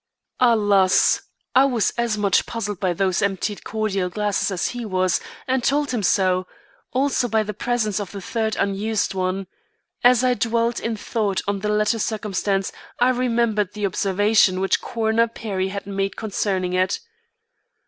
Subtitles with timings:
[0.39, 1.21] Alas!
[1.53, 5.91] I was as much puzzled by those emptied cordial glasses as he was, and told
[5.91, 6.47] him so;
[6.91, 9.45] also by the presence of the third unused one.
[10.03, 15.27] As I dwelt in thought on the latter circumstance, I remembered the observation which Coroner
[15.27, 16.99] Perry had made concerning it.